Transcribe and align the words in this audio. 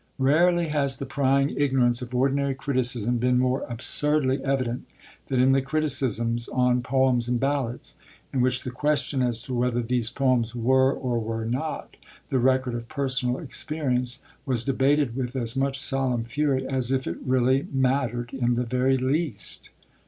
Rarely 0.17 0.69
has 0.69 0.97
the 0.97 1.05
prying 1.05 1.53
ignorance 1.55 2.01
of 2.01 2.15
ordinary 2.15 2.55
criticism 2.55 3.19
been 3.19 3.37
more 3.37 3.63
absurdly 3.69 4.43
evident 4.43 4.87
than 5.27 5.39
in 5.39 5.51
the 5.51 5.61
criticisms 5.61 6.47
on 6.49 6.81
Poems 6.81 7.27
and 7.27 7.39
Ballads, 7.39 7.93
in 8.33 8.41
which 8.41 8.63
the 8.63 8.71
question 8.71 9.21
as 9.21 9.43
to 9.43 9.53
whether 9.53 9.79
these 9.79 10.09
poems 10.09 10.55
were 10.55 10.91
or 10.91 11.19
were 11.19 11.45
not 11.45 11.97
the 12.31 12.39
record 12.39 12.73
of 12.73 12.89
personal 12.89 13.37
experience 13.37 14.23
was 14.43 14.63
debated 14.65 15.15
with 15.15 15.35
as 15.35 15.55
much 15.55 15.79
solemn 15.79 16.23
fury 16.23 16.65
as 16.65 16.91
if 16.91 17.05
it 17.05 17.17
really 17.23 17.67
mattered 17.71 18.33
in 18.33 18.55
the 18.55 18.65
very 18.65 18.97
least. 18.97 19.69